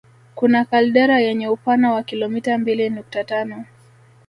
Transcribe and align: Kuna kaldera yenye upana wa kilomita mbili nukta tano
Kuna 0.35 0.65
kaldera 0.65 1.19
yenye 1.19 1.47
upana 1.47 1.91
wa 1.93 2.03
kilomita 2.03 2.57
mbili 2.57 2.89
nukta 2.89 3.23
tano 3.23 3.65